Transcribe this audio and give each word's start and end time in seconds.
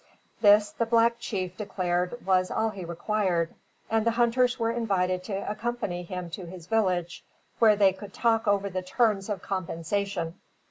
This 0.41 0.71
the 0.71 0.87
black 0.87 1.17
chief 1.19 1.55
declared 1.55 2.25
was 2.25 2.49
all 2.49 2.71
he 2.71 2.83
required, 2.83 3.53
and 3.87 4.03
the 4.03 4.09
hunters 4.17 4.57
were 4.57 4.71
invited 4.71 5.23
to 5.25 5.47
accompany 5.47 6.01
him 6.01 6.31
to 6.31 6.47
his 6.47 6.65
village, 6.65 7.23
where 7.59 7.75
they 7.75 7.93
could 7.93 8.11
talk 8.11 8.47
over 8.47 8.67
the 8.67 8.81
terms 8.81 9.29
of 9.29 9.43
compensation. 9.43 10.39